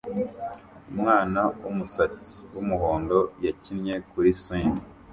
Umwana 0.91 1.41
wumusatsi 1.61 2.33
wumuhondo 2.53 3.17
yakinnye 3.45 3.95
kuri 4.09 4.29
swing 4.41 4.75